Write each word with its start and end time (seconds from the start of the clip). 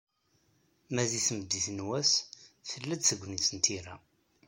Ma 0.93 1.03
di 1.09 1.19
tmeddit 1.27 1.67
n 1.71 1.79
wass, 1.87 2.11
tella-d 2.69 3.01
tegnit 3.03 3.47
n 3.55 3.57
tira. 3.65 3.95